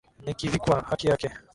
[0.23, 1.31] Nikivikwa haki yake.